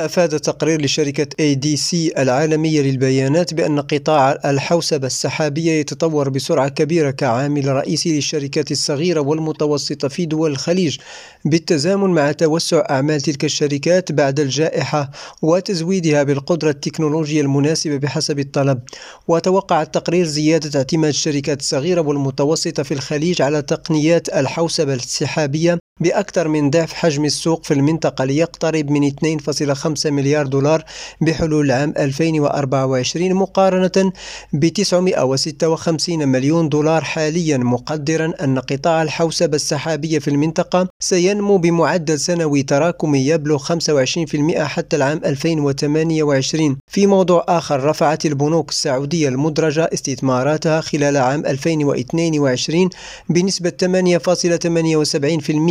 أفاد 0.00 0.40
تقرير 0.40 0.82
لشركة 0.82 1.54
ADC 1.54 2.18
العالمية 2.18 2.80
للبيانات 2.80 3.54
بأن 3.54 3.80
قطاع 3.80 4.38
الحوسبة 4.44 5.06
السحابية 5.06 5.72
يتطور 5.72 6.28
بسرعة 6.28 6.68
كبيرة 6.68 7.10
كعامل 7.10 7.66
رئيسي 7.68 8.16
للشركات 8.16 8.70
الصغيرة 8.70 9.20
والمتوسطة 9.20 10.08
في 10.08 10.26
دول 10.26 10.50
الخليج 10.50 10.98
بالتزامن 11.44 12.10
مع 12.10 12.32
توسع 12.32 12.82
أعمال 12.90 13.20
تلك 13.20 13.44
الشركات 13.44 14.12
بعد 14.12 14.40
الجائحة 14.40 15.10
وتزويدها 15.42 16.22
بالقدرة 16.22 16.70
التكنولوجية 16.70 17.40
المناسبة 17.40 17.96
بحسب 17.96 18.38
الطلب. 18.38 18.80
وتوقع 19.28 19.82
التقرير 19.82 20.24
زيادة 20.26 20.78
اعتماد 20.78 21.08
الشركات 21.08 21.60
الصغيرة 21.60 22.00
والمتوسطة 22.00 22.82
في 22.82 22.94
الخليج 22.94 23.42
على 23.42 23.62
تقنيات 23.62 24.28
الحوسبة 24.28 24.94
السحابية 24.94 25.78
بأكثر 26.00 26.48
من 26.48 26.70
ضعف 26.70 26.92
حجم 26.92 27.24
السوق 27.24 27.64
في 27.64 27.74
المنطقة 27.74 28.24
ليقترب 28.24 28.90
من 28.90 29.10
2.5 29.10 30.06
مليار 30.06 30.46
دولار 30.46 30.84
بحلول 31.20 31.66
العام 31.66 31.94
2024 31.98 33.34
مقارنة 33.34 34.12
ب 34.52 34.66
956 34.68 36.28
مليون 36.28 36.68
دولار 36.68 37.04
حاليا 37.04 37.56
مقدرا 37.58 38.32
أن 38.40 38.58
قطاع 38.58 39.02
الحوسبة 39.02 39.56
السحابية 39.56 40.18
في 40.18 40.28
المنطقة 40.28 40.88
سينمو 41.00 41.58
بمعدل 41.58 42.20
سنوي 42.20 42.62
تراكمي 42.62 43.26
يبلغ 43.26 43.78
25% 43.78 44.58
حتى 44.58 44.96
العام 44.96 45.20
2028 45.24 46.76
في 46.90 47.06
موضوع 47.06 47.44
آخر 47.48 47.84
رفعت 47.84 48.26
البنوك 48.26 48.70
السعودية 48.70 49.28
المدرجة 49.28 49.90
استثماراتها 49.94 50.80
خلال 50.80 51.16
عام 51.16 51.46
2022 51.46 52.88
بنسبة 53.28 53.72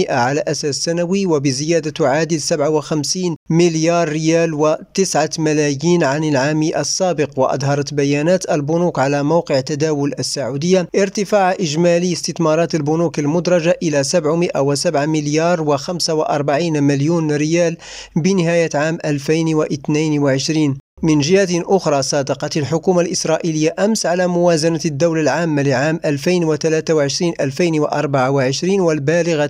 8.78% 0.09 0.14
على 0.15 0.43
أساس 0.47 0.75
سنوي 0.75 1.25
وبزيادة 1.25 1.89
تعادل 1.89 2.41
57 2.41 3.35
مليار 3.49 4.09
ريال 4.09 4.53
و9 4.53 5.39
ملايين 5.39 6.03
عن 6.03 6.23
العام 6.23 6.63
السابق 6.63 7.39
وأظهرت 7.39 7.93
بيانات 7.93 8.49
البنوك 8.51 8.99
على 8.99 9.23
موقع 9.23 9.59
تداول 9.59 10.13
السعودية 10.19 10.87
ارتفاع 10.95 11.51
إجمالي 11.51 12.13
استثمارات 12.13 12.75
البنوك 12.75 13.19
المدرجة 13.19 13.77
إلى 13.83 14.03
707 14.03 15.05
مليار 15.05 15.77
و45 15.77 16.51
مليون 16.61 17.31
ريال 17.31 17.77
بنهاية 18.15 18.69
عام 18.73 18.97
2022 19.05 20.84
من 21.03 21.19
جهة 21.19 21.47
أخرى 21.51 22.01
صادقت 22.01 22.57
الحكومة 22.57 23.01
الإسرائيلية 23.01 23.75
أمس 23.79 24.05
على 24.05 24.27
موازنة 24.27 24.79
الدولة 24.85 25.21
العامة 25.21 25.61
لعام 25.61 25.99
2023-2024 26.05 26.07
والبالغة 28.63 29.49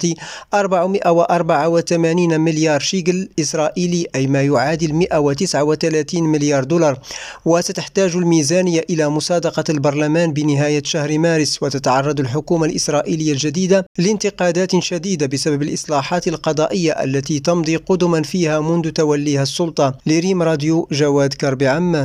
484 0.53 2.39
مليار 2.39 2.79
شيكل 2.79 3.29
إسرائيلي 3.39 4.07
أي 4.15 4.27
ما 4.27 4.41
يعادل 4.41 4.93
139 4.93 6.23
مليار 6.23 6.63
دولار. 6.63 6.99
وستحتاج 7.45 8.15
الميزانية 8.15 8.85
إلى 8.89 9.09
مصادقة 9.09 9.63
البرلمان 9.69 10.33
بنهاية 10.33 10.83
شهر 10.83 11.17
مارس. 11.17 11.63
وتتعرض 11.63 12.19
الحكومة 12.19 12.65
الإسرائيلية 12.65 13.31
الجديدة 13.31 13.85
لانتقادات 13.97 14.79
شديدة 14.79 15.25
بسبب 15.25 15.61
الإصلاحات 15.61 16.27
القضائية 16.27 16.91
التي 16.91 17.39
تمضي 17.39 17.75
قدما 17.75 18.23
فيها 18.23 18.59
منذ 18.59 18.89
توليها 18.89 19.43
السلطة. 19.43 19.97
لريم 20.05 20.41
راديو 20.41 20.87
جواد 20.91 21.34
كرب 21.41 21.63
عمان 21.63 21.95